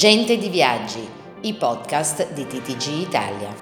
[0.00, 1.06] Gente di Viaggi,
[1.42, 3.54] i podcast di TTG Italia.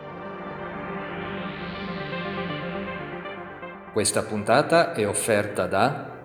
[3.93, 6.17] Questa puntata è offerta da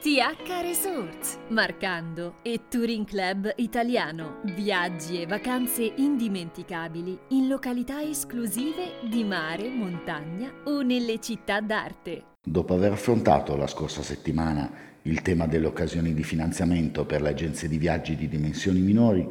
[0.00, 4.40] TH Resorts, Marcando e Touring Club Italiano.
[4.42, 12.31] Viaggi e vacanze indimenticabili in località esclusive di mare, montagna o nelle città d'arte.
[12.44, 14.68] Dopo aver affrontato la scorsa settimana
[15.02, 19.24] il tema delle occasioni di finanziamento per le agenzie di viaggi di dimensioni minori,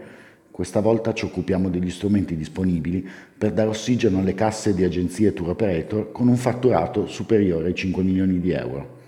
[0.49, 3.05] questa volta ci occupiamo degli strumenti disponibili
[3.37, 8.01] per dare ossigeno alle casse di agenzie tour operator con un fatturato superiore ai 5
[8.01, 8.99] milioni di euro.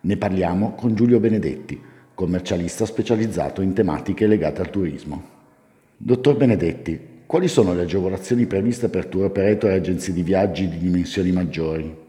[0.00, 1.80] Ne parliamo con Giulio Benedetti,
[2.12, 5.22] commercialista specializzato in tematiche legate al turismo.
[5.96, 10.76] Dottor Benedetti, quali sono le agevolazioni previste per tour operator e agenzie di viaggi di
[10.76, 12.01] dimensioni maggiori?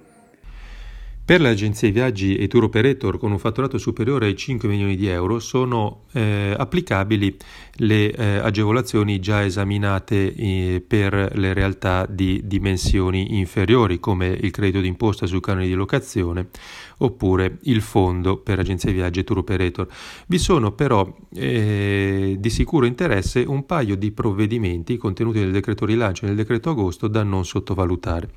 [1.25, 5.07] Per le agenzie viaggi e tour operator con un fatturato superiore ai 5 milioni di
[5.07, 7.37] euro sono eh, applicabili
[7.75, 14.81] le eh, agevolazioni già esaminate eh, per le realtà di dimensioni inferiori come il credito
[14.81, 16.49] d'imposta sui canoni di locazione
[16.97, 19.87] oppure il fondo per agenzie viaggi e tour operator.
[20.27, 26.25] Vi sono però eh, di sicuro interesse un paio di provvedimenti contenuti nel decreto rilancio
[26.25, 28.29] e nel decreto agosto da non sottovalutare.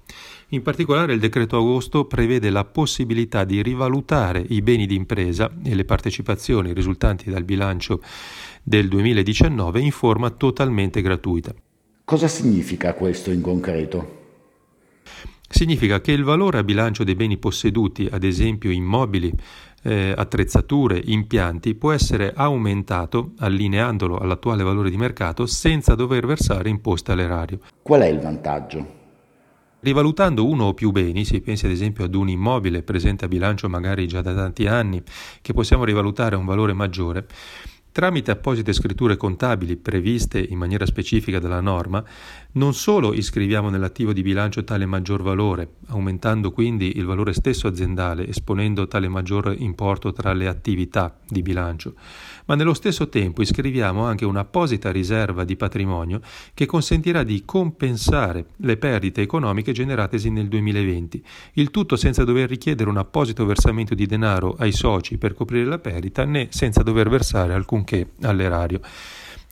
[0.51, 5.87] In particolare il decreto agosto prevede la possibilità di rivalutare i beni d'impresa e le
[5.87, 8.03] partecipazioni risultanti dal bilancio
[8.63, 11.55] del 2019 in forma totalmente gratuita.
[12.05, 14.25] Cosa significa questo in concreto?
[15.49, 19.33] Significa che il valore a bilancio dei beni posseduti, ad esempio immobili,
[19.83, 27.15] eh, attrezzature, impianti, può essere aumentato allineandolo all'attuale valore di mercato senza dover versare imposta
[27.15, 27.61] all'erario.
[27.81, 29.05] Qual è il vantaggio?
[29.87, 33.69] Rivalutando uno o più beni, si pensi ad esempio ad un immobile presente a bilancio
[33.69, 35.01] magari già da tanti anni,
[35.41, 37.25] che possiamo rivalutare a un valore maggiore,
[37.97, 42.05] Tramite apposite scritture contabili previste in maniera specifica dalla norma,
[42.53, 48.29] non solo iscriviamo nell'attivo di bilancio tale maggior valore, aumentando quindi il valore stesso aziendale,
[48.29, 51.95] esponendo tale maggior importo tra le attività di bilancio,
[52.45, 56.21] ma nello stesso tempo iscriviamo anche un'apposita riserva di patrimonio
[56.53, 61.25] che consentirà di compensare le perdite economiche generatesi nel 2020,
[61.55, 65.79] il tutto senza dover richiedere un apposito versamento di denaro ai soci per coprire la
[65.79, 68.81] perdita né senza dover versare alcun che all'erario.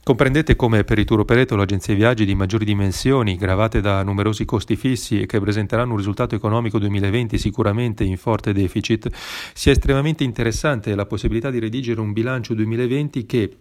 [0.04, 4.76] Comprendete come per i tour operator l'agenzia viaggi di maggiori dimensioni, gravate da numerosi costi
[4.76, 9.08] fissi e che presenteranno un risultato economico 2020 sicuramente in forte deficit,
[9.54, 13.56] sia estremamente interessante la possibilità di redigere un bilancio 2020 che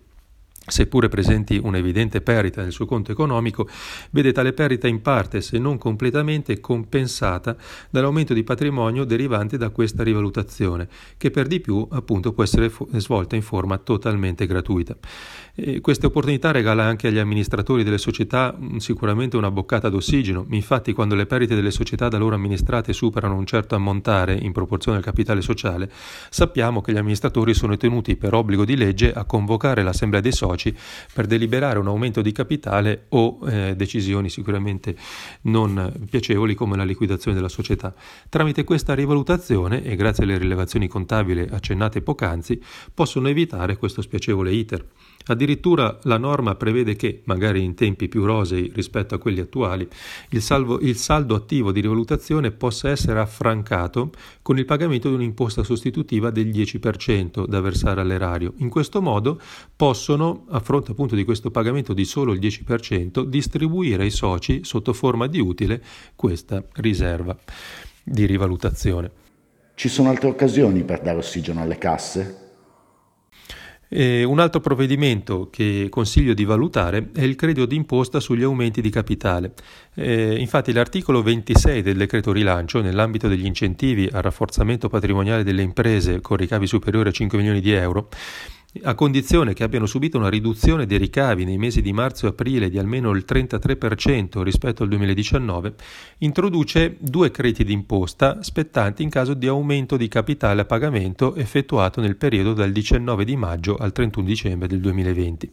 [0.65, 3.67] seppure presenti un'evidente perdita nel suo conto economico,
[4.11, 7.55] vede tale perdita in parte, se non completamente, compensata
[7.89, 10.87] dall'aumento di patrimonio derivante da questa rivalutazione,
[11.17, 14.95] che per di più appunto può essere fu- svolta in forma totalmente gratuita.
[15.55, 20.93] E questa opportunità regala anche agli amministratori delle società mm, sicuramente una boccata d'ossigeno, infatti
[20.93, 25.03] quando le perdite delle società da loro amministrate superano un certo ammontare in proporzione al
[25.03, 25.91] capitale sociale,
[26.29, 30.52] sappiamo che gli amministratori sono tenuti per obbligo di legge a convocare l'assemblea dei soci
[30.53, 30.75] soci
[31.13, 34.95] per deliberare un aumento di capitale o eh, decisioni sicuramente
[35.43, 37.93] non piacevoli come la liquidazione della società.
[38.29, 42.61] Tramite questa rivalutazione e grazie alle rilevazioni contabili accennate poc'anzi
[42.93, 44.85] possono evitare questo spiacevole iter.
[45.25, 49.87] Addirittura la norma prevede che, magari in tempi più rosei rispetto a quelli attuali,
[50.29, 54.11] il, salvo, il, saldo attivo di rivalutazione possa essere affrancato
[54.41, 58.53] con il pagamento di un'imposta sostitutiva del 10% da versare all'erario.
[58.57, 59.39] In questo modo
[59.75, 64.91] possono, a fronte appunto di questo pagamento di solo il 10%, distribuire ai soci sotto
[64.93, 65.81] forma di utile
[66.15, 67.37] questa riserva
[68.03, 69.11] di rivalutazione.
[69.75, 72.42] Ci sono altre occasioni per dare ossigeno alle casse?
[73.95, 78.89] E un altro provvedimento che consiglio di valutare è il credito d'imposta sugli aumenti di
[78.89, 79.53] capitale.
[79.93, 86.21] Eh, infatti l'articolo 26 del decreto rilancio, nell'ambito degli incentivi al rafforzamento patrimoniale delle imprese
[86.21, 88.09] con ricavi superiori a 5 milioni di euro,
[88.81, 92.71] a condizione che abbiano subito una riduzione dei ricavi nei mesi di marzo e aprile
[92.71, 95.75] di almeno il 33% rispetto al 2019,
[96.19, 102.15] introduce due crediti d'imposta spettanti in caso di aumento di capitale a pagamento effettuato nel
[102.15, 105.51] periodo dal 19 di maggio al 31 dicembre del 2020.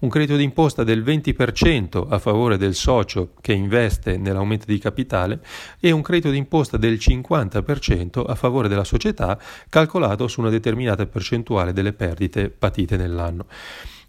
[0.00, 5.40] Un credito d'imposta del 20% a favore del socio che investe nell'aumento di capitale
[5.80, 9.36] e un credito d'imposta del 50% a favore della società
[9.68, 13.46] calcolato su una determinata percentuale delle perdite patite nell'anno.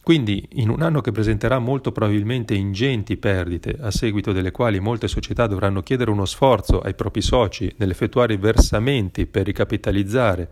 [0.03, 5.07] Quindi, in un anno che presenterà molto probabilmente ingenti perdite, a seguito delle quali molte
[5.07, 10.49] società dovranno chiedere uno sforzo ai propri soci nell'effettuare versamenti per ricapitalizzare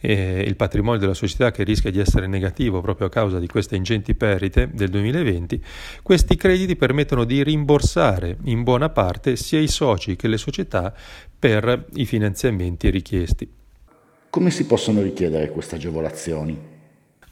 [0.00, 3.76] eh, il patrimonio della società che rischia di essere negativo proprio a causa di queste
[3.76, 5.62] ingenti perdite del 2020,
[6.02, 10.92] questi crediti permettono di rimborsare in buona parte sia i soci che le società
[11.38, 13.48] per i finanziamenti richiesti.
[14.30, 16.69] Come si possono richiedere queste agevolazioni?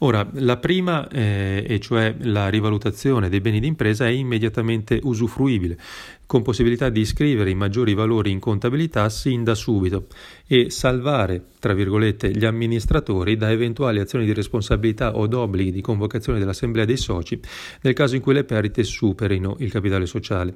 [0.01, 5.77] Ora, la prima, eh, e cioè la rivalutazione dei beni d'impresa, è immediatamente usufruibile,
[6.25, 10.07] con possibilità di iscrivere i maggiori valori in contabilità sin da subito
[10.47, 16.39] e salvare, tra virgolette, gli amministratori da eventuali azioni di responsabilità o d'obblighi di convocazione
[16.39, 17.37] dell'assemblea dei soci
[17.81, 20.55] nel caso in cui le perdite superino il capitale sociale.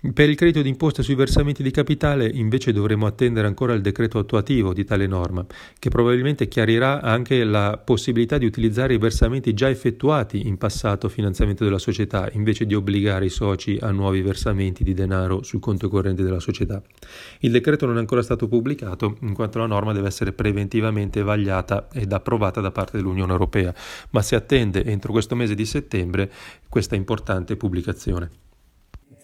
[0.00, 4.72] Per il credito d'imposta sui versamenti di capitale invece dovremo attendere ancora il decreto attuativo
[4.72, 5.44] di tale norma,
[5.76, 11.64] che probabilmente chiarirà anche la possibilità di utilizzare i versamenti già effettuati in passato finanziamento
[11.64, 16.22] della società, invece di obbligare i soci a nuovi versamenti di denaro sul conto corrente
[16.22, 16.80] della società.
[17.40, 21.88] Il decreto non è ancora stato pubblicato, in quanto la norma deve essere preventivamente vagliata
[21.92, 23.74] ed approvata da parte dell'Unione Europea,
[24.10, 26.30] ma si attende entro questo mese di settembre
[26.68, 28.46] questa importante pubblicazione.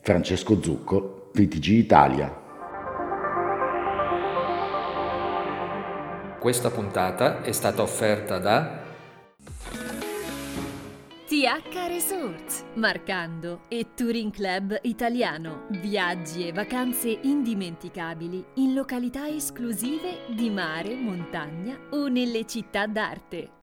[0.04, 2.28] Francesco Zucco, VTG Italia.
[6.38, 8.82] Questa puntata è stata offerta da
[11.26, 15.68] TH Resorts, Marcando e Touring Club Italiano.
[15.70, 23.52] Viaggi e vacanze indimenticabili in località esclusive di mare, montagna o nelle città d'arte.